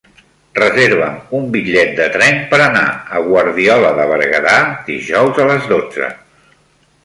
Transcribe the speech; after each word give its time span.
Reserva'm 0.59 1.19
un 1.39 1.45
bitllet 1.55 1.91
de 1.99 2.07
tren 2.15 2.41
per 2.55 2.59
anar 2.69 2.83
a 3.19 3.23
Guardiola 3.27 3.93
de 4.03 4.09
Berguedà 4.15 4.57
dijous 4.91 5.41
a 5.45 5.49
les 5.55 5.73
dotze. 5.77 6.15